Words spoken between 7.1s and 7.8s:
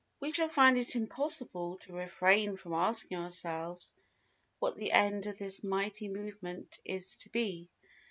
to be.